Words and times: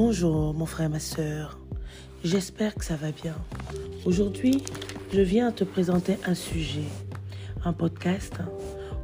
Bonjour 0.00 0.54
mon 0.54 0.64
frère, 0.64 0.90
ma 0.90 1.00
soeur. 1.00 1.58
J'espère 2.22 2.76
que 2.76 2.84
ça 2.84 2.94
va 2.94 3.10
bien. 3.10 3.34
Aujourd'hui, 4.04 4.62
je 5.12 5.20
viens 5.20 5.50
te 5.50 5.64
présenter 5.64 6.16
un 6.24 6.36
sujet, 6.36 6.86
un 7.64 7.72
podcast 7.72 8.34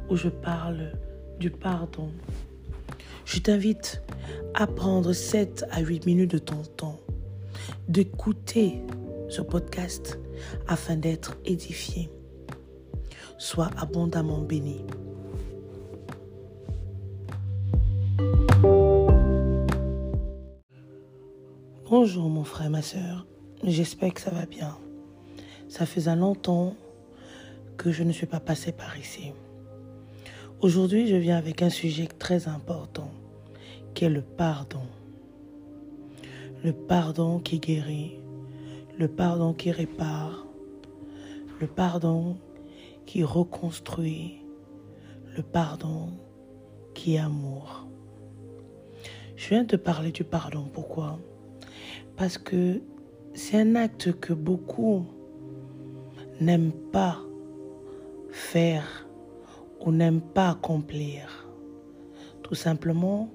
où 0.09 0.15
je 0.15 0.29
parle 0.29 0.93
du 1.37 1.51
pardon. 1.51 2.11
Je 3.25 3.39
t'invite 3.39 4.03
à 4.53 4.67
prendre 4.67 5.11
7 5.11 5.65
à 5.69 5.81
8 5.81 6.05
minutes 6.05 6.31
de 6.31 6.37
ton 6.37 6.63
temps, 6.63 7.01
d'écouter 7.89 8.81
ce 9.27 9.41
podcast 9.41 10.17
afin 10.65 10.95
d'être 10.95 11.35
édifié. 11.43 12.09
Sois 13.37 13.69
abondamment 13.75 14.39
béni. 14.39 14.85
Bonjour 22.05 22.29
mon 22.29 22.43
frère, 22.43 22.69
ma 22.69 22.83
soeur. 22.83 23.25
J'espère 23.63 24.13
que 24.13 24.21
ça 24.21 24.29
va 24.29 24.45
bien. 24.45 24.77
Ça 25.67 25.87
faisait 25.87 26.15
longtemps 26.15 26.75
que 27.77 27.91
je 27.91 28.03
ne 28.03 28.11
suis 28.11 28.27
pas 28.27 28.39
passé 28.39 28.71
par 28.71 28.95
ici. 28.95 29.33
Aujourd'hui, 30.61 31.07
je 31.07 31.15
viens 31.15 31.35
avec 31.35 31.63
un 31.63 31.71
sujet 31.71 32.05
très 32.05 32.47
important, 32.47 33.09
qui 33.95 34.05
est 34.05 34.09
le 34.09 34.21
pardon. 34.21 34.83
Le 36.63 36.73
pardon 36.73 37.39
qui 37.39 37.57
guérit, 37.57 38.19
le 38.99 39.07
pardon 39.07 39.55
qui 39.55 39.71
répare, 39.71 40.45
le 41.59 41.65
pardon 41.65 42.37
qui 43.07 43.23
reconstruit, 43.23 44.43
le 45.35 45.41
pardon 45.41 46.09
qui 46.93 47.15
est 47.15 47.17
amour. 47.17 47.87
Je 49.35 49.49
viens 49.49 49.65
te 49.65 49.75
parler 49.75 50.11
du 50.11 50.23
pardon. 50.23 50.69
Pourquoi? 50.71 51.17
Parce 52.17 52.37
que 52.37 52.81
c'est 53.33 53.59
un 53.59 53.75
acte 53.75 54.13
que 54.19 54.33
beaucoup 54.33 55.05
n'aiment 56.39 56.71
pas 56.91 57.19
faire 58.29 59.07
ou 59.85 59.91
n'aiment 59.91 60.21
pas 60.21 60.51
accomplir. 60.51 61.47
Tout 62.43 62.55
simplement 62.55 63.29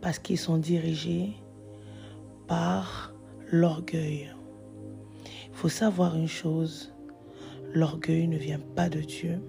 parce 0.00 0.18
qu'ils 0.18 0.38
sont 0.38 0.58
dirigés 0.58 1.32
par 2.46 3.12
l'orgueil. 3.50 4.32
Il 5.50 5.54
faut 5.54 5.68
savoir 5.68 6.16
une 6.16 6.28
chose, 6.28 6.92
l'orgueil 7.72 8.28
ne 8.28 8.36
vient 8.36 8.60
pas 8.74 8.88
de 8.88 9.00
Dieu. 9.00 9.40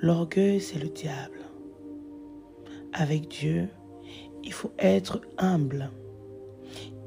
L'orgueil, 0.00 0.60
c'est 0.60 0.78
le 0.78 0.88
diable. 0.88 1.40
Avec 2.92 3.28
Dieu, 3.28 3.68
il 4.44 4.52
faut 4.52 4.72
être 4.78 5.20
humble. 5.36 5.90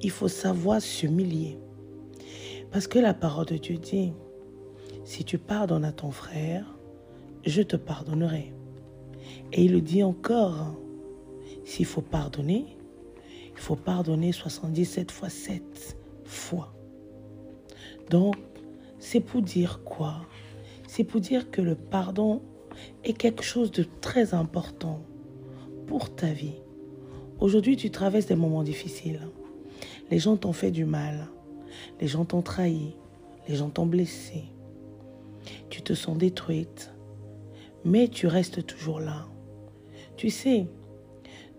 Il 0.02 0.10
faut 0.10 0.28
savoir 0.28 0.82
s'humilier. 0.82 1.58
Parce 2.72 2.88
que 2.88 3.00
la 3.00 3.14
parole 3.14 3.46
de 3.46 3.58
Dieu 3.58 3.78
dit, 3.78 4.14
si 5.04 5.24
tu 5.24 5.38
pardonnes 5.38 5.86
à 5.86 5.92
ton 5.92 6.12
frère, 6.12 6.66
je 7.46 7.62
te 7.62 7.76
pardonnerai. 7.76 8.54
Et 9.54 9.66
il 9.66 9.74
le 9.74 9.82
dit 9.82 10.04
encore, 10.04 10.76
s'il 11.66 11.86
faut 11.86 12.02
pardonner, 12.02 12.78
il 13.54 13.60
faut 13.60 13.76
pardonner 13.76 14.32
77 14.32 15.12
fois 15.12 15.30
7 15.30 15.98
fois. 16.24 16.74
Donc, 18.10 18.36
c'est 19.00 19.20
pour 19.20 19.42
dire 19.42 19.82
quoi? 19.84 20.16
C'est 20.88 21.04
pour 21.04 21.22
dire 21.22 21.52
que 21.52 21.62
le 21.62 21.76
pardon 21.76 22.42
est 23.04 23.14
quelque 23.14 23.44
chose 23.44 23.72
de 23.72 23.86
très 24.02 24.34
important 24.34 25.02
pour 25.88 26.14
ta 26.16 26.28
vie. 26.28 26.56
Aujourd'hui, 27.40 27.76
tu 27.76 27.92
traverses 27.92 28.28
des 28.28 28.36
moments 28.36 28.64
difficiles. 28.64 29.20
Les 30.12 30.20
gens 30.20 30.36
t'ont 30.36 30.54
fait 30.54 30.72
du 30.72 30.86
mal. 30.86 31.30
Les 32.02 32.08
gens 32.08 32.26
t'ont 32.26 32.42
trahi. 32.42 32.96
Les 33.48 33.56
gens 33.56 33.70
t'ont 33.70 33.86
blessé. 33.86 34.44
Tu 35.70 35.82
te 35.82 35.94
sens 35.94 36.18
détruite. 36.18 36.92
Mais 37.86 38.10
tu 38.10 38.28
restes 38.28 38.66
toujours 38.66 39.00
là. 39.00 39.28
Tu 40.18 40.30
sais, 40.30 40.68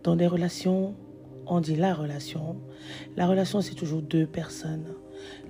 dans 0.05 0.15
des 0.15 0.27
relations, 0.27 0.95
on 1.47 1.61
dit 1.61 1.77
la 1.77 1.95
relation. 1.95 2.57
La 3.17 3.27
relation, 3.27 3.61
c'est 3.61 3.75
toujours 3.75 4.03
deux 4.03 4.27
personnes. 4.27 4.95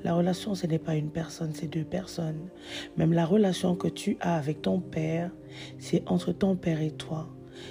La 0.05 0.15
relation, 0.15 0.55
ce 0.55 0.67
n'est 0.67 0.79
pas 0.79 0.95
une 0.95 1.11
personne, 1.11 1.53
c'est 1.55 1.67
deux 1.69 1.85
personnes. 1.85 2.49
Même 2.97 3.13
la 3.13 3.27
relation 3.27 3.75
que 3.75 3.89
tu 3.89 4.17
as 4.21 4.37
avec 4.37 4.63
ton 4.63 4.81
père, 4.81 5.31
c'est 5.79 6.03
entre 6.09 6.33
ton 6.33 6.57
père 6.57 6.81
et 6.81 6.91
toi. 6.91 7.29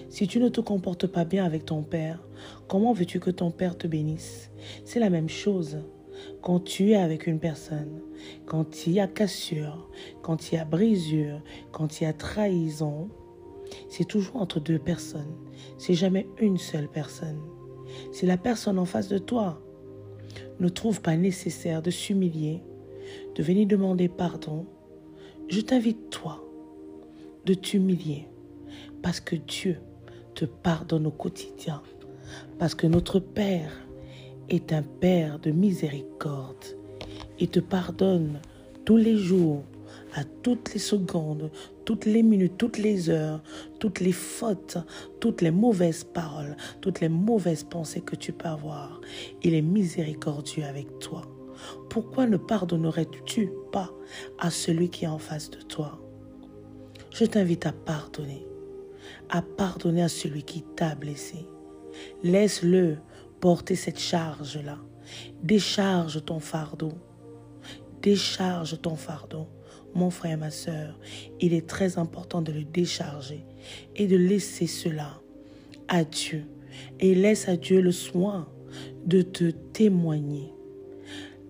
Si 0.09 0.28
tu 0.28 0.40
ne 0.40 0.50
te 0.50 0.62
comportes 0.62 1.08
pas 1.08 1.25
bien 1.25 1.46
avec 1.46 1.66
ton 1.66 1.84
père, 1.84 2.28
comment 2.68 2.94
veux-tu 2.94 3.19
que 3.19 3.31
ton 3.31 3.52
père 3.52 3.78
te 3.78 3.88
bénisse? 3.88 4.52
C'est 4.86 5.00
la 5.00 5.09
même 5.09 5.30
chose. 5.30 5.78
Quand 6.42 6.59
tu 6.59 6.92
es 6.92 6.96
avec 6.96 7.28
une 7.28 7.40
personne, 7.40 8.02
quand 8.46 8.86
il 8.86 8.94
y 8.94 9.00
a 9.00 9.08
cassure, 9.08 9.90
quand 10.22 10.52
il 10.52 10.56
y 10.56 10.58
a 10.58 10.66
brisure, 10.66 11.42
quand 11.72 12.00
il 12.00 12.03
y 12.03 12.08
a 12.08 12.14
trahison, 12.14 13.09
c'est 13.90 14.08
toujours 14.08 14.36
entre 14.36 14.59
deux 14.59 14.80
personnes. 14.80 15.36
C'est 15.78 15.94
jamais 15.94 16.28
une 16.40 16.58
seule 16.58 16.90
personne. 16.90 17.40
Si 18.12 18.25
la 18.25 18.38
personne 18.38 18.80
en 18.80 18.86
face 18.86 19.08
de 19.08 19.18
toi 19.18 19.62
ne 20.59 20.69
trouve 20.69 21.02
pas 21.02 21.18
nécessaire 21.18 21.81
de 21.81 21.92
s'humilier, 21.92 22.62
de 23.36 23.44
venir 23.44 23.68
demander 23.68 24.08
pardon, 24.08 24.66
je 25.50 25.62
t'invite 25.62 26.09
toi 26.09 26.44
de 27.46 27.53
t'humilier 27.53 28.28
parce 29.01 29.19
que 29.19 29.35
Dieu 29.35 29.78
te 30.35 30.45
pardonne 30.45 31.07
au 31.07 31.12
quotidien, 31.12 31.81
parce 32.59 32.75
que 32.75 32.88
notre 32.88 33.19
Père 33.19 33.72
est 34.50 34.73
un 34.73 34.84
Père 34.84 35.39
de 35.39 35.51
miséricorde 35.51 36.66
et 37.39 37.47
te 37.47 37.59
pardonne 37.59 38.39
tous 38.85 38.97
les 38.97 39.17
jours, 39.17 39.63
à 40.13 40.23
toutes 40.23 40.73
les 40.73 40.79
secondes, 40.79 41.50
toutes 41.85 42.06
les 42.06 42.23
minutes, 42.23 42.57
toutes 42.57 42.78
les 42.78 43.09
heures, 43.09 43.41
toutes 43.79 44.00
les 44.00 44.12
fautes, 44.12 44.78
toutes 45.19 45.41
les 45.41 45.51
mauvaises 45.51 46.03
paroles, 46.03 46.56
toutes 46.81 47.00
les 47.00 47.09
mauvaises 47.09 47.63
pensées 47.63 48.01
que 48.01 48.16
tu 48.16 48.33
peux 48.33 48.47
avoir. 48.47 49.01
Il 49.44 49.53
est 49.53 49.62
miséricordieux 49.62 50.63
avec 50.63 51.00
toi. 51.00 51.23
Pourquoi 51.89 52.28
ne 52.28 52.38
pardonnerais-tu 52.38 53.51
pas 53.72 53.91
à 54.39 54.50
celui 54.50 54.89
qui 54.89 55.06
est 55.06 55.09
en 55.09 55.19
face 55.19 55.50
de 55.50 55.62
toi? 55.62 56.00
Je 57.12 57.25
t'invite 57.25 57.66
à 57.66 57.72
pardonner, 57.72 58.45
à 59.30 59.42
pardonner 59.42 60.04
à 60.04 60.10
celui 60.10 60.44
qui 60.44 60.64
t'a 60.76 60.96
blessé. 60.96 61.48
Laisse-le 62.24 62.98
porter 63.40 63.76
cette 63.76 64.00
charge-là. 64.00 64.78
Décharge 65.44 66.24
ton 66.26 66.40
fardeau. 66.40 66.94
Décharge 68.02 68.82
ton 68.82 68.96
fardeau. 68.96 69.48
Mon 69.94 70.10
frère 70.10 70.38
ma 70.38 70.52
soeur, 70.52 70.98
il 71.42 71.54
est 71.54 71.68
très 71.68 71.98
important 71.98 72.42
de 72.42 72.54
le 72.54 72.64
décharger 72.64 73.46
et 73.96 74.08
de 74.08 74.16
laisser 74.16 74.68
cela 74.68 75.22
à 75.90 76.06
Dieu. 76.06 76.46
Et 77.00 77.14
laisse 77.14 77.50
à 77.50 77.58
Dieu 77.58 77.82
le 77.82 77.92
soin 77.92 78.48
de 79.06 79.22
te 79.22 79.52
témoigner. 79.52 80.54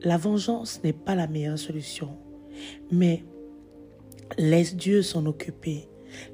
La 0.02 0.18
vengeance 0.18 0.82
n'est 0.84 0.94
pas 0.94 1.14
la 1.14 1.28
meilleure 1.28 1.60
solution, 1.60 2.18
mais 2.92 3.24
laisse 4.40 4.76
Dieu 4.76 5.04
s'en 5.04 5.28
occuper. 5.28 5.88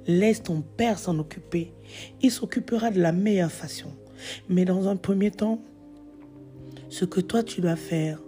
Laisse 0.08 0.44
ton 0.44 0.62
Père 0.62 1.00
s'en 1.00 1.20
occuper. 1.20 1.74
Il 2.22 2.32
s'occupera 2.32 2.92
de 2.92 3.02
la 3.02 3.12
meilleure 3.12 3.52
façon. 3.52 3.92
Mais 4.50 4.66
dans 4.66 4.88
un 4.88 4.96
premier 4.96 5.32
temps, 5.32 5.62
ce 6.90 7.06
que 7.06 7.22
toi 7.22 7.44
tu 7.44 7.62
dois 7.62 7.76
faire, 7.76 8.22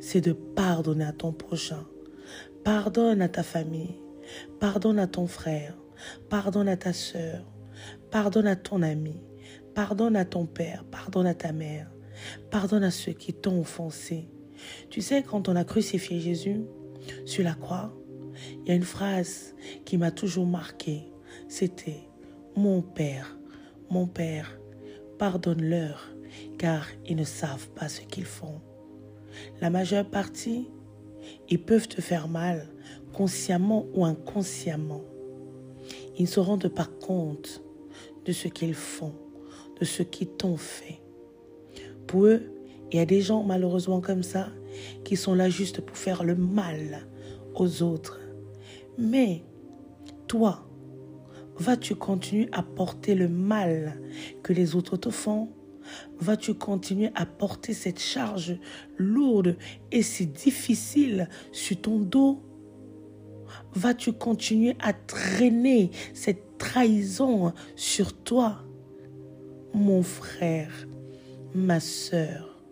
c'est 0.00 0.20
de 0.20 0.32
pardonner 0.32 1.04
à 1.04 1.12
ton 1.12 1.32
prochain. 1.32 1.86
Pardonne 2.64 3.22
à 3.22 3.28
ta 3.28 3.42
famille. 3.42 3.96
Pardonne 4.60 4.98
à 4.98 5.06
ton 5.06 5.26
frère. 5.26 5.76
Pardonne 6.28 6.68
à 6.68 6.76
ta 6.76 6.92
soeur. 6.92 7.44
Pardonne 8.10 8.46
à 8.46 8.56
ton 8.56 8.82
ami. 8.82 9.20
Pardonne 9.74 10.16
à 10.16 10.24
ton 10.24 10.46
père. 10.46 10.84
Pardonne 10.90 11.26
à 11.26 11.34
ta 11.34 11.52
mère. 11.52 11.90
Pardonne 12.50 12.84
à 12.84 12.90
ceux 12.90 13.12
qui 13.12 13.32
t'ont 13.32 13.60
offensé. 13.60 14.28
Tu 14.90 15.00
sais, 15.00 15.22
quand 15.22 15.48
on 15.48 15.56
a 15.56 15.64
crucifié 15.64 16.20
Jésus 16.20 16.62
sur 17.24 17.44
la 17.44 17.54
croix, 17.54 17.92
il 18.62 18.68
y 18.68 18.70
a 18.72 18.74
une 18.74 18.82
phrase 18.82 19.54
qui 19.84 19.96
m'a 19.98 20.10
toujours 20.10 20.46
marqué. 20.46 21.02
C'était 21.48 22.08
Mon 22.56 22.82
Père, 22.82 23.36
mon 23.90 24.06
Père, 24.06 24.58
pardonne-leur, 25.18 26.10
car 26.58 26.86
ils 27.06 27.16
ne 27.16 27.24
savent 27.24 27.68
pas 27.70 27.88
ce 27.88 28.00
qu'ils 28.02 28.24
font. 28.24 28.60
La 29.60 29.70
majeure 29.70 30.08
partie, 30.08 30.68
ils 31.48 31.62
peuvent 31.62 31.88
te 31.88 32.00
faire 32.00 32.28
mal, 32.28 32.68
consciemment 33.12 33.86
ou 33.94 34.04
inconsciemment. 34.04 35.04
Ils 36.18 36.22
ne 36.22 36.28
se 36.28 36.40
rendent 36.40 36.68
pas 36.68 36.88
compte 37.00 37.62
de 38.24 38.32
ce 38.32 38.48
qu'ils 38.48 38.74
font, 38.74 39.14
de 39.80 39.84
ce 39.84 40.02
qu'ils 40.02 40.28
t'ont 40.28 40.56
fait. 40.56 41.00
Pour 42.06 42.26
eux, 42.26 42.42
il 42.90 42.98
y 42.98 43.00
a 43.00 43.06
des 43.06 43.22
gens 43.22 43.42
malheureusement 43.42 44.00
comme 44.00 44.22
ça 44.22 44.48
qui 45.04 45.16
sont 45.16 45.34
là 45.34 45.48
juste 45.48 45.80
pour 45.80 45.96
faire 45.96 46.24
le 46.24 46.34
mal 46.34 47.06
aux 47.54 47.82
autres. 47.82 48.20
Mais 48.98 49.44
toi, 50.28 50.68
vas-tu 51.56 51.94
continuer 51.94 52.48
à 52.52 52.62
porter 52.62 53.14
le 53.14 53.28
mal 53.28 54.00
que 54.42 54.52
les 54.52 54.74
autres 54.74 54.96
te 54.96 55.10
font? 55.10 55.50
Vas-tu 56.18 56.54
continuer 56.54 57.10
à 57.14 57.26
porter 57.26 57.74
cette 57.74 57.98
charge 57.98 58.58
lourde 58.98 59.56
et 59.90 60.02
si 60.02 60.26
difficile 60.26 61.28
sur 61.50 61.80
ton 61.80 61.98
dos? 61.98 62.42
Vas-tu 63.74 64.12
continuer 64.12 64.76
à 64.80 64.92
traîner 64.92 65.90
cette 66.14 66.58
trahison 66.58 67.52
sur 67.74 68.12
toi? 68.22 68.64
Mon 69.74 70.02
frère, 70.02 70.86
ma 71.54 71.80
sœur, 71.80 72.62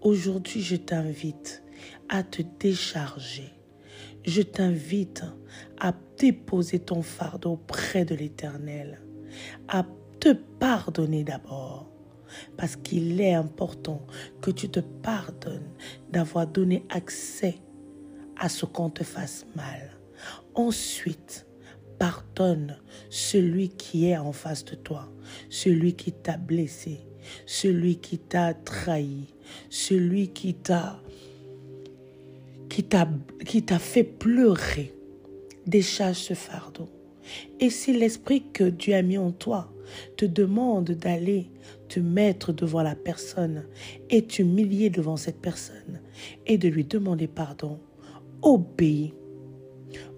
aujourd'hui 0.00 0.60
je 0.60 0.76
t'invite 0.76 1.62
à 2.08 2.22
te 2.22 2.42
décharger. 2.58 3.61
Je 4.24 4.42
t'invite 4.42 5.24
à 5.80 5.92
déposer 6.18 6.78
ton 6.78 7.02
fardeau 7.02 7.52
auprès 7.52 8.04
de 8.04 8.14
l'Éternel, 8.14 9.00
à 9.68 9.84
te 10.20 10.32
pardonner 10.32 11.24
d'abord 11.24 11.92
parce 12.56 12.76
qu'il 12.76 13.20
est 13.20 13.34
important 13.34 14.06
que 14.40 14.50
tu 14.50 14.68
te 14.68 14.80
pardonnes 14.80 15.70
d'avoir 16.10 16.46
donné 16.46 16.84
accès 16.88 17.56
à 18.36 18.48
ce 18.48 18.64
qu'on 18.66 18.90
te 18.90 19.04
fasse 19.04 19.46
mal. 19.54 19.96
Ensuite, 20.54 21.46
pardonne 21.98 22.78
celui 23.10 23.68
qui 23.70 24.06
est 24.06 24.16
en 24.16 24.32
face 24.32 24.64
de 24.64 24.74
toi, 24.74 25.10
celui 25.50 25.94
qui 25.94 26.12
t'a 26.12 26.36
blessé, 26.36 27.00
celui 27.46 27.96
qui 27.96 28.18
t'a 28.18 28.54
trahi, 28.54 29.26
celui 29.70 30.28
qui 30.28 30.54
t'a 30.54 31.00
qui 32.72 33.62
t'a 33.62 33.78
fait 33.78 34.04
pleurer. 34.04 34.94
Décharge 35.66 36.16
ce 36.16 36.34
fardeau. 36.34 36.88
Et 37.60 37.68
si 37.68 37.92
l'esprit 37.92 38.44
que 38.52 38.64
Dieu 38.64 38.94
a 38.94 39.02
mis 39.02 39.18
en 39.18 39.30
toi 39.30 39.72
te 40.16 40.24
demande 40.24 40.92
d'aller 40.92 41.50
te 41.88 42.00
mettre 42.00 42.52
devant 42.52 42.82
la 42.82 42.94
personne 42.94 43.66
et 44.08 44.22
t'humilier 44.24 44.88
devant 44.88 45.18
cette 45.18 45.40
personne 45.40 46.00
et 46.46 46.56
de 46.56 46.68
lui 46.68 46.84
demander 46.84 47.28
pardon, 47.28 47.78
obéis. 48.40 49.12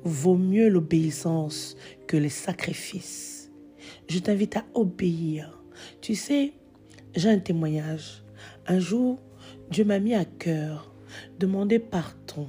Vaut 0.05 0.37
mieux 0.37 0.69
l'obéissance 0.69 1.77
que 2.06 2.17
les 2.17 2.29
sacrifices. 2.29 3.51
Je 4.09 4.21
t'invite 4.21 4.56
à 4.56 4.65
obéir. 4.75 5.61
Tu 6.01 6.15
sais, 6.15 6.53
j'ai 7.17 7.31
un 7.31 7.39
témoignage. 7.41 8.23
Un 8.67 8.79
jour, 8.79 9.19
Dieu 9.71 9.85
m'a 9.85 9.99
mis 9.99 10.15
à 10.15 10.25
cœur 10.25 10.94
demander 11.39 11.79
pardon 11.79 12.49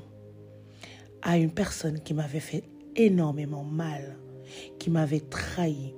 à 1.22 1.38
une 1.38 1.52
personne 1.52 2.00
qui 2.02 2.14
m'avait 2.14 2.40
fait 2.40 2.64
énormément 2.96 3.64
mal, 3.64 4.18
qui 4.80 4.90
m'avait 4.90 5.22
trahi. 5.22 5.94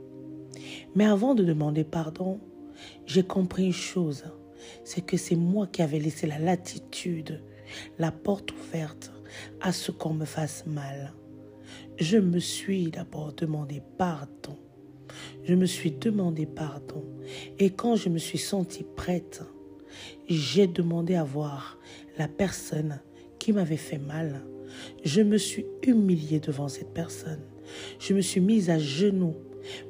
Mais 0.95 1.05
avant 1.05 1.35
de 1.35 1.43
demander 1.43 1.83
pardon, 1.83 2.39
j'ai 3.05 3.23
compris 3.23 3.65
une 3.65 3.73
chose, 3.73 4.25
c'est 4.83 5.05
que 5.05 5.17
c'est 5.17 5.35
moi 5.35 5.67
qui 5.67 5.81
avais 5.81 5.99
laissé 5.99 6.27
la 6.27 6.39
latitude, 6.39 7.43
la 7.99 8.11
porte 8.11 8.51
ouverte 8.51 9.11
à 9.61 9.71
ce 9.71 9.91
qu'on 9.91 10.13
me 10.13 10.25
fasse 10.25 10.65
mal. 10.65 11.13
Je 11.97 12.17
me 12.17 12.39
suis 12.39 12.89
d'abord 12.91 13.33
demandé 13.33 13.81
pardon. 13.97 14.57
Je 15.43 15.55
me 15.55 15.65
suis 15.65 15.91
demandé 15.91 16.45
pardon. 16.45 17.03
Et 17.59 17.71
quand 17.71 17.95
je 17.95 18.09
me 18.09 18.17
suis 18.17 18.37
sentie 18.37 18.85
prête, 18.95 19.43
j'ai 20.27 20.67
demandé 20.67 21.15
à 21.15 21.23
voir 21.23 21.77
la 22.17 22.27
personne 22.27 22.99
qui 23.39 23.53
m'avait 23.53 23.77
fait 23.77 23.97
mal. 23.97 24.45
Je 25.03 25.21
me 25.21 25.37
suis 25.37 25.65
humiliée 25.83 26.39
devant 26.39 26.67
cette 26.67 26.93
personne. 26.93 27.41
Je 27.99 28.13
me 28.13 28.21
suis 28.21 28.41
mise 28.41 28.69
à 28.69 28.79
genoux. 28.79 29.35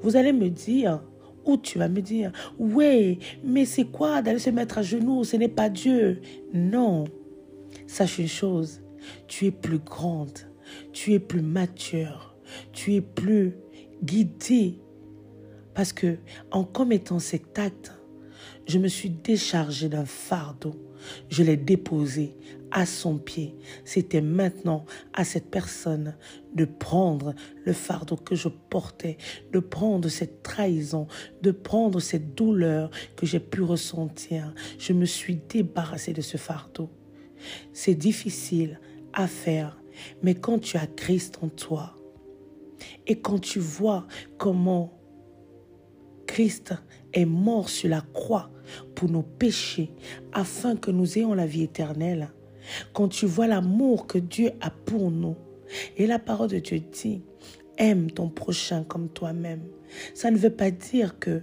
Vous 0.02 0.16
allez 0.16 0.34
me 0.34 0.50
dire, 0.50 1.04
ou 1.46 1.58
tu 1.58 1.78
vas 1.80 1.88
me 1.88 2.02
dire, 2.02 2.32
ouais, 2.60 3.20
mais 3.44 3.66
c'est 3.66 3.86
quoi 3.86 4.22
d'aller 4.22 4.40
se 4.40 4.50
mettre 4.50 4.80
à 4.80 4.82
genoux? 4.82 5.24
Ce 5.24 5.38
n'est 5.38 5.48
pas 5.48 5.70
Dieu. 5.70 6.22
Non. 6.54 7.06
Sache 7.86 8.20
une 8.20 8.28
chose, 8.28 8.82
tu 9.28 9.46
es 9.46 9.52
plus 9.52 9.80
grande, 9.80 10.40
tu 10.92 11.14
es 11.14 11.20
plus 11.20 11.42
mature, 11.42 12.36
tu 12.74 12.96
es 12.96 13.02
plus 13.02 13.56
guidée. 14.04 14.80
Parce 15.74 15.94
que 15.94 16.18
en 16.52 16.64
commettant 16.64 17.20
cet 17.20 17.58
acte, 17.60 17.94
je 18.68 18.78
me 18.78 18.88
suis 18.88 19.10
déchargée 19.10 19.90
d'un 19.90 20.06
fardeau. 20.06 20.76
Je 21.30 21.44
l'ai 21.44 21.58
déposé 21.58 22.36
à 22.72 22.86
son 22.86 23.18
pied. 23.18 23.56
C'était 23.86 24.22
maintenant 24.22 24.86
à 25.14 25.24
cette 25.24 25.50
personne 25.50 26.16
de 26.54 26.66
prendre 26.66 27.34
le 27.66 27.72
fardeau 27.72 28.18
que 28.18 28.36
je 28.36 28.50
portais, 28.50 29.18
de 29.54 29.60
prendre 29.60 30.10
cette 30.10 30.44
trahison, 30.44 31.08
de 31.42 31.52
prendre 31.52 32.00
cette 32.00 32.36
douleur 32.36 32.92
que 33.16 33.26
j'ai 33.26 33.40
pu 33.40 33.62
ressentir. 33.62 34.54
Je 34.80 34.94
me 34.94 35.06
suis 35.06 35.38
débarrassée 35.50 36.14
de 36.14 36.22
ce 36.22 36.38
fardeau. 36.38 36.90
C'est 37.72 37.96
difficile 37.96 38.80
à 39.14 39.28
faire, 39.28 39.82
mais 40.24 40.36
quand 40.36 40.60
tu 40.60 40.78
as 40.78 40.88
Christ 40.88 41.40
en 41.42 41.50
toi 41.50 41.96
et 43.06 43.20
quand 43.20 43.40
tu 43.40 43.60
vois 43.60 44.08
comment 44.38 44.97
Christ 46.38 46.76
est 47.14 47.26
mort 47.26 47.68
sur 47.68 47.90
la 47.90 48.02
croix 48.14 48.52
pour 48.94 49.10
nos 49.10 49.24
péchés 49.24 49.90
afin 50.34 50.76
que 50.76 50.92
nous 50.92 51.18
ayons 51.18 51.34
la 51.34 51.48
vie 51.48 51.64
éternelle, 51.64 52.30
quand 52.94 53.08
tu 53.08 53.26
vois 53.26 53.48
l'amour 53.48 54.06
que 54.06 54.20
Dieu 54.20 54.52
a 54.62 54.70
pour 54.70 55.10
nous, 55.10 55.36
et 55.96 56.06
la 56.06 56.20
parole 56.20 56.50
de 56.50 56.60
Dieu 56.60 56.78
dit, 56.78 57.24
aime 57.80 58.12
ton 58.12 58.30
prochain 58.30 58.84
comme 58.84 59.10
toi-même. 59.10 59.64
Ça 60.14 60.30
ne 60.30 60.38
veut 60.38 60.52
pas 60.52 60.70
dire 60.70 61.18
que 61.18 61.42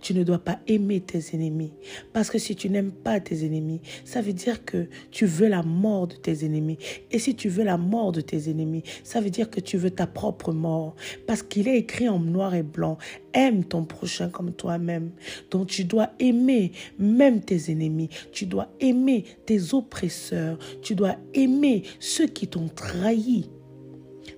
tu 0.00 0.14
ne 0.14 0.24
dois 0.24 0.38
pas 0.38 0.58
aimer 0.66 1.00
tes 1.00 1.34
ennemis. 1.34 1.72
Parce 2.12 2.30
que 2.30 2.38
si 2.38 2.56
tu 2.56 2.70
n'aimes 2.70 2.92
pas 2.92 3.20
tes 3.20 3.44
ennemis, 3.44 3.80
ça 4.04 4.20
veut 4.20 4.32
dire 4.32 4.64
que 4.64 4.88
tu 5.10 5.26
veux 5.26 5.48
la 5.48 5.62
mort 5.62 6.08
de 6.08 6.14
tes 6.14 6.44
ennemis. 6.44 6.78
Et 7.10 7.18
si 7.18 7.34
tu 7.34 7.48
veux 7.48 7.64
la 7.64 7.76
mort 7.76 8.12
de 8.12 8.20
tes 8.20 8.50
ennemis, 8.50 8.82
ça 9.02 9.20
veut 9.20 9.30
dire 9.30 9.50
que 9.50 9.60
tu 9.60 9.76
veux 9.76 9.90
ta 9.90 10.06
propre 10.06 10.52
mort. 10.52 10.94
Parce 11.26 11.42
qu'il 11.42 11.68
est 11.68 11.78
écrit 11.78 12.08
en 12.08 12.18
noir 12.18 12.54
et 12.54 12.62
blanc, 12.62 12.98
aime 13.32 13.64
ton 13.64 13.84
prochain 13.84 14.28
comme 14.28 14.52
toi-même. 14.52 15.10
Donc 15.50 15.68
tu 15.68 15.84
dois 15.84 16.10
aimer 16.18 16.72
même 16.98 17.40
tes 17.40 17.70
ennemis. 17.70 18.08
Tu 18.32 18.46
dois 18.46 18.68
aimer 18.80 19.24
tes 19.46 19.74
oppresseurs. 19.74 20.58
Tu 20.82 20.94
dois 20.94 21.16
aimer 21.34 21.82
ceux 21.98 22.26
qui 22.26 22.48
t'ont 22.48 22.68
trahi 22.68 23.48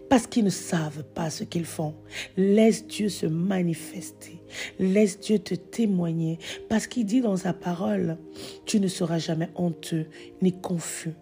parce 0.08 0.26
qu'ils 0.26 0.44
ne 0.44 0.50
savent 0.50 1.04
pas 1.14 1.30
ce 1.30 1.44
qu'ils 1.44 1.64
font. 1.64 1.94
Laisse 2.36 2.86
Dieu 2.86 3.08
se 3.08 3.26
manifester. 3.26 4.40
Laisse 4.78 5.18
Dieu 5.20 5.38
te 5.38 5.54
témoigner. 5.54 6.38
Parce 6.68 6.86
qu'il 6.86 7.06
dit 7.06 7.20
dans 7.20 7.36
sa 7.36 7.52
parole, 7.52 8.18
tu 8.64 8.80
ne 8.80 8.88
seras 8.88 9.18
jamais 9.18 9.50
honteux 9.56 10.06
ni 10.42 10.52
confus. 10.52 11.14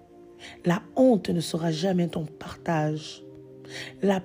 La 0.65 0.83
honte 0.97 1.31
ne 1.31 1.41
sera 1.41 1.71
jamais 1.71 2.09
ton 2.09 2.27
partage. 2.27 3.23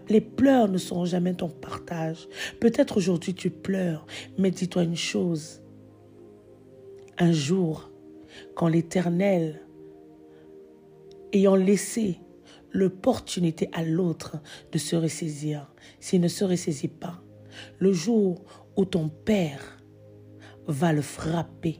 les 0.09 0.21
pleurs 0.21 0.67
ne 0.67 0.77
seront 0.77 1.05
jamais 1.05 1.33
ton 1.33 1.49
partage. 1.49 2.27
Peut-être 2.59 2.97
aujourd'hui 2.97 3.33
tu 3.33 3.49
pleures, 3.49 4.05
mais 4.37 4.51
dis-toi 4.51 4.83
une 4.83 4.97
chose. 4.97 5.61
Un 7.17 7.31
jour, 7.31 7.89
quand 8.55 8.67
l'Éternel, 8.67 9.61
ayant 11.31 11.55
laissé 11.55 12.19
l'opportunité 12.71 13.69
à 13.73 13.83
l'autre 13.83 14.37
de 14.71 14.77
se 14.77 14.95
ressaisir. 14.95 15.71
S'il 15.99 16.21
ne 16.21 16.27
se 16.27 16.43
ressaisit 16.43 16.87
pas, 16.87 17.21
le 17.79 17.93
jour 17.93 18.43
où 18.75 18.85
ton 18.85 19.09
père 19.09 19.77
va 20.67 20.93
le 20.93 21.01
frapper, 21.01 21.79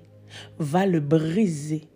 va 0.58 0.86
le 0.86 1.00
briser, 1.00 1.90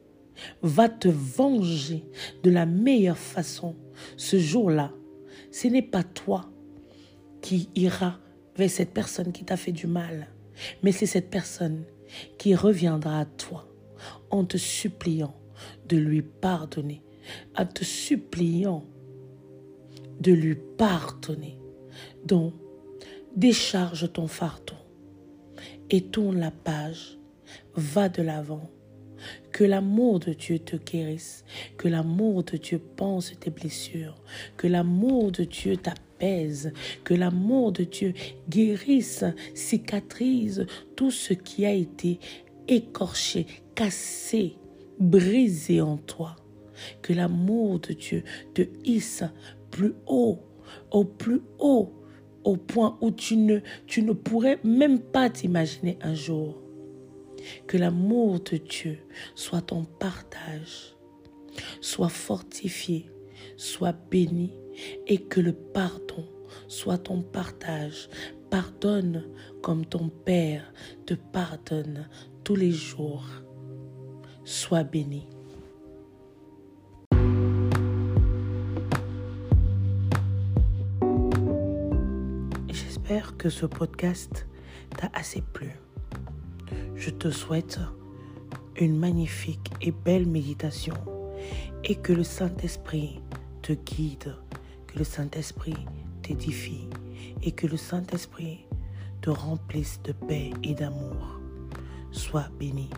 va 0.62 0.90
te 0.90 1.08
venger 1.08 2.06
de 2.44 2.52
la 2.52 2.66
meilleure 2.66 3.18
façon, 3.18 3.76
ce 4.18 4.38
jour-là, 4.38 4.92
ce 5.52 5.68
n'est 5.68 5.82
pas 5.82 6.04
toi 6.04 6.50
qui 7.42 7.70
ira 7.76 8.20
vers 8.56 8.70
cette 8.70 8.94
personne 8.94 9.32
qui 9.32 9.44
t'a 9.44 9.58
fait 9.58 9.72
du 9.72 9.88
mal, 9.88 10.28
mais 10.84 10.92
c'est 10.92 11.06
cette 11.06 11.30
personne 11.30 11.84
qui 12.38 12.56
reviendra 12.56 13.20
à 13.20 13.26
toi 13.26 13.68
en 14.30 14.46
te 14.46 14.58
suppliant 14.58 15.36
de 15.88 15.98
lui 15.98 16.22
pardonner 16.22 17.04
en 17.58 17.66
te 17.66 17.84
suppliant 17.84 18.84
de 20.20 20.32
lui 20.32 20.56
pardonner. 20.56 21.58
Donc, 22.26 22.54
décharge 23.36 24.12
ton 24.14 24.28
fardeau 24.28 24.76
et 25.90 26.02
tourne 26.02 26.40
la 26.40 26.52
page, 26.52 27.18
va 27.76 28.10
de 28.10 28.22
l'avant. 28.22 28.70
Que 29.52 29.64
l'amour 29.64 30.20
de 30.20 30.34
Dieu 30.34 30.60
te 30.60 30.76
guérisse, 30.76 31.46
que 31.78 31.88
l'amour 31.88 32.44
de 32.44 32.58
Dieu 32.58 32.80
pense 32.80 33.32
tes 33.40 33.52
blessures, 33.52 34.22
que 34.58 34.68
l'amour 34.68 35.32
de 35.32 35.46
Dieu 35.46 35.78
t'apaise, 35.78 36.74
que 37.06 37.14
l'amour 37.14 37.72
de 37.72 37.84
Dieu 37.84 38.14
guérisse, 38.50 39.24
cicatrise 39.54 40.66
tout 40.98 41.12
ce 41.12 41.34
qui 41.34 41.66
a 41.66 41.72
été 41.72 42.20
écorché, 42.68 43.46
cassé, 43.76 44.58
brisé 45.00 45.80
en 45.80 45.98
toi 45.98 46.36
que 47.02 47.14
l'amour 47.14 47.80
de 47.80 47.94
Dieu 47.94 48.24
te 48.54 48.64
hisse 48.84 49.24
plus 49.72 49.94
haut, 50.08 50.40
au 50.92 51.04
plus 51.04 51.42
haut, 51.60 51.94
au 52.44 52.58
point 52.58 52.98
où 53.02 53.12
tu 53.12 53.38
ne, 53.38 54.14
pourrais 54.14 54.60
même 54.64 55.00
pas 55.00 55.30
t'imaginer 55.30 55.98
un 56.02 56.14
jour. 56.14 56.62
Que 57.68 57.78
l'amour 57.78 58.40
de 58.40 58.58
Dieu 58.58 59.00
soit 59.36 59.62
ton 59.62 59.84
partage, 59.84 60.96
soit 61.82 62.10
fortifié, 62.10 63.10
soit 63.58 63.96
béni 64.10 64.54
et 65.08 65.18
que 65.18 65.42
le 65.42 65.54
pardon 65.54 66.26
soit 66.68 66.98
ton 66.98 67.22
partage. 67.22 68.10
Pardonne 68.50 69.24
comme 69.62 69.86
ton 69.86 70.10
Père 70.10 70.74
te 71.06 71.14
pardonne 71.14 72.08
tous 72.44 72.56
les 72.56 72.72
jours. 72.72 73.26
Sois 74.44 74.84
béni. 74.84 75.28
J'espère 83.06 83.36
que 83.36 83.50
ce 83.50 83.66
podcast 83.66 84.48
t'a 84.98 85.10
assez 85.14 85.42
plu. 85.42 85.72
Je 86.96 87.10
te 87.10 87.32
souhaite 87.32 87.78
une 88.78 88.98
magnifique 88.98 89.74
et 89.82 89.92
belle 89.92 90.26
méditation 90.26 90.94
et 91.84 91.96
que 91.96 92.14
le 92.14 92.24
Saint-Esprit 92.24 93.20
te 93.62 93.74
guide, 93.74 94.38
que 94.88 95.00
le 95.00 95.04
Saint-Esprit 95.04 95.86
t'édifie 96.22 96.88
et 97.42 97.52
que 97.52 97.68
le 97.68 97.76
Saint-Esprit 97.76 98.66
te 99.20 99.30
remplisse 99.30 100.02
de 100.04 100.14
paix 100.14 100.52
et 100.64 100.74
d'amour. 100.74 101.42
Sois 102.12 102.48
béni. 102.58 102.90